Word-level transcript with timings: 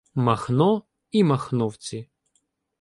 Махно 0.15 0.81
і 1.11 1.23
махновці 1.23 2.09